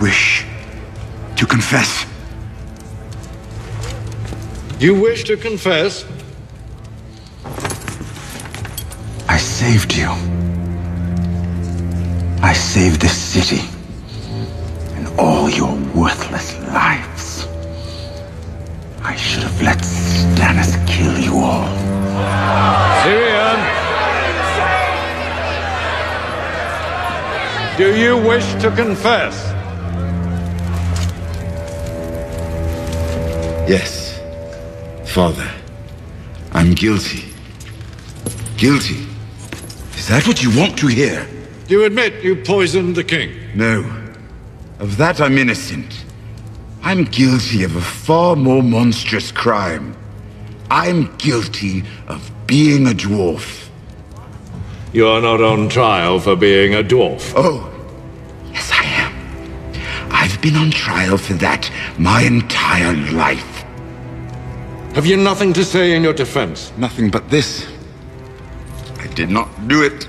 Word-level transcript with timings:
wish 0.00 0.44
to 1.36 1.46
confess. 1.46 2.04
You 4.78 5.00
wish 5.00 5.24
to 5.24 5.36
confess? 5.36 6.04
I 9.28 9.38
saved 9.38 9.94
you. 9.94 10.10
I 12.42 12.52
saved 12.52 13.00
this 13.00 13.16
city 13.16 13.62
and 14.96 15.08
all 15.18 15.48
your 15.48 15.74
worthless 15.94 16.58
lives. 16.68 17.46
I 19.02 19.16
should 19.16 19.44
have 19.44 19.62
let 19.62 19.78
Stannis 19.78 20.76
kill 20.86 21.18
you 21.18 21.38
all. 21.38 21.68
Tyrion! 23.02 23.60
Do 27.78 27.96
you 27.98 28.16
wish 28.16 28.54
to 28.62 28.70
confess? 28.70 29.55
Yes, 33.68 34.20
Father. 35.12 35.50
I'm 36.52 36.72
guilty. 36.72 37.24
Guilty. 38.56 39.04
Is 39.96 40.06
that 40.06 40.24
what 40.28 40.40
you 40.40 40.56
want 40.56 40.78
to 40.78 40.86
hear? 40.86 41.26
You 41.68 41.84
admit 41.84 42.22
you 42.22 42.36
poisoned 42.36 42.94
the 42.94 43.02
king? 43.02 43.32
No. 43.56 43.84
Of 44.78 44.96
that 44.98 45.20
I'm 45.20 45.36
innocent. 45.36 46.04
I'm 46.82 47.04
guilty 47.04 47.64
of 47.64 47.74
a 47.74 47.80
far 47.80 48.36
more 48.36 48.62
monstrous 48.62 49.32
crime. 49.32 49.96
I'm 50.70 51.16
guilty 51.16 51.82
of 52.06 52.30
being 52.46 52.86
a 52.86 52.90
dwarf. 52.90 53.68
You 54.92 55.08
are 55.08 55.20
not 55.20 55.42
on 55.42 55.68
trial 55.68 56.20
for 56.20 56.36
being 56.36 56.74
a 56.74 56.84
dwarf. 56.84 57.32
Oh, 57.34 57.68
yes 58.52 58.70
I 58.72 58.84
am. 58.84 60.12
I've 60.12 60.40
been 60.40 60.54
on 60.54 60.70
trial 60.70 61.18
for 61.18 61.34
that 61.34 61.68
my 61.98 62.22
entire 62.22 62.94
life. 63.12 63.55
Have 64.96 65.04
you 65.04 65.18
nothing 65.18 65.52
to 65.52 65.62
say 65.62 65.94
in 65.94 66.02
your 66.02 66.14
defense? 66.14 66.72
Nothing 66.78 67.10
but 67.10 67.28
this. 67.28 67.66
I 68.98 69.06
did 69.08 69.28
not 69.28 69.68
do 69.68 69.82
it. 69.82 70.08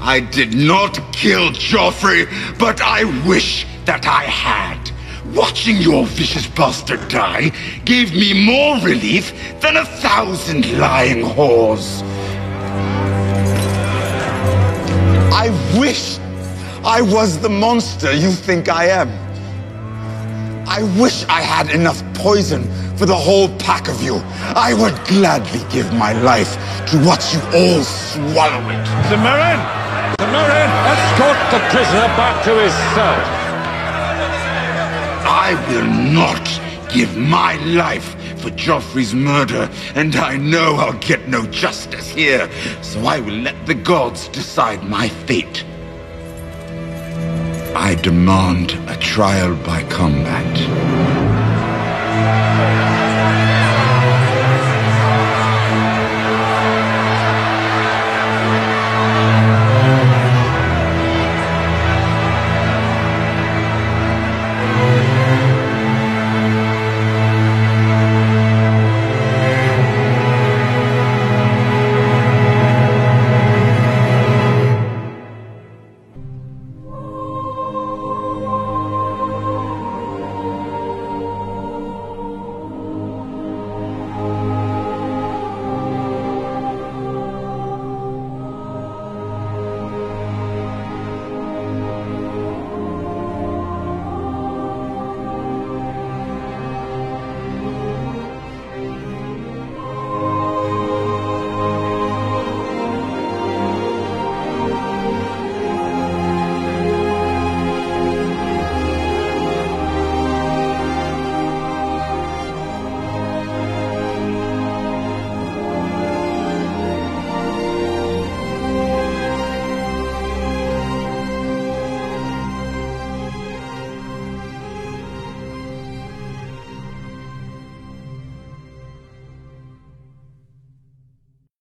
I 0.00 0.20
did 0.20 0.54
not 0.54 0.94
kill 1.12 1.50
Joffrey, 1.50 2.24
but 2.58 2.80
I 2.80 3.04
wish 3.28 3.66
that 3.84 4.06
I 4.06 4.22
had. 4.22 4.90
Watching 5.34 5.76
your 5.76 6.06
vicious 6.06 6.46
bastard 6.46 7.06
die 7.08 7.50
gave 7.84 8.14
me 8.14 8.32
more 8.46 8.78
relief 8.78 9.34
than 9.60 9.76
a 9.76 9.84
thousand 9.84 10.78
lying 10.78 11.22
whores. 11.22 12.00
I 15.34 15.50
wish 15.78 16.18
I 16.82 17.02
was 17.02 17.38
the 17.40 17.50
monster 17.50 18.10
you 18.10 18.30
think 18.30 18.70
I 18.70 18.86
am. 18.86 19.10
I 20.66 20.82
wish 20.98 21.26
I 21.26 21.42
had 21.42 21.68
enough 21.68 22.02
poison 22.14 22.62
for 22.96 23.06
the 23.06 23.14
whole 23.14 23.48
pack 23.58 23.88
of 23.88 24.02
you. 24.02 24.16
I 24.54 24.74
would 24.74 24.94
gladly 25.06 25.60
give 25.70 25.92
my 25.94 26.12
life 26.22 26.54
to 26.90 27.04
watch 27.04 27.34
you 27.34 27.40
all 27.54 27.82
swallow 27.82 28.62
it. 28.70 28.84
The 29.10 29.16
Meryn! 29.16 29.60
The 30.16 30.28
Meryn! 30.34 30.70
Escort 30.92 31.38
the 31.50 31.60
prisoner 31.70 32.08
back 32.16 32.44
to 32.44 32.52
his 32.60 32.74
cell. 32.94 33.44
I 35.26 35.54
will 35.68 35.86
not 36.12 36.44
give 36.92 37.16
my 37.16 37.56
life 37.64 38.14
for 38.40 38.50
Joffrey's 38.50 39.14
murder, 39.14 39.70
and 39.94 40.16
I 40.16 40.36
know 40.36 40.76
I'll 40.76 40.98
get 41.00 41.28
no 41.28 41.46
justice 41.46 42.08
here, 42.08 42.48
so 42.82 43.04
I 43.06 43.20
will 43.20 43.34
let 43.34 43.66
the 43.66 43.74
gods 43.74 44.28
decide 44.28 44.82
my 44.84 45.08
fate. 45.08 45.64
I 47.74 47.96
demand 48.00 48.72
a 48.88 48.96
trial 48.98 49.56
by 49.56 49.82
combat. 49.84 50.53